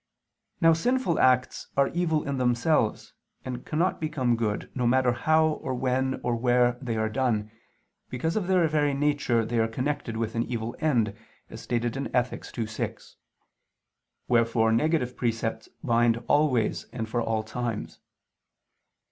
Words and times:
Now 0.59 0.73
sinful 0.73 1.19
acts 1.19 1.67
are 1.77 1.89
evil 1.89 2.27
in 2.27 2.39
themselves, 2.39 3.13
and 3.45 3.63
cannot 3.63 4.01
become 4.01 4.35
good, 4.35 4.71
no 4.73 4.87
matter 4.87 5.11
how, 5.11 5.49
or 5.49 5.75
when, 5.75 6.19
or 6.23 6.35
where, 6.35 6.79
they 6.81 6.97
are 6.97 7.07
done, 7.07 7.51
because 8.09 8.35
of 8.35 8.47
their 8.47 8.67
very 8.67 8.95
nature 8.95 9.45
they 9.45 9.59
are 9.59 9.67
connected 9.67 10.17
with 10.17 10.33
an 10.33 10.41
evil 10.41 10.75
end, 10.79 11.15
as 11.51 11.61
stated 11.61 11.95
in 11.95 12.09
Ethic. 12.15 12.47
ii, 12.57 12.65
6: 12.65 13.15
wherefore 14.27 14.71
negative 14.71 15.15
precepts 15.15 15.69
bind 15.83 16.17
always 16.27 16.85
and 16.85 17.07
for 17.07 17.21
all 17.21 17.43
times. 17.43 17.99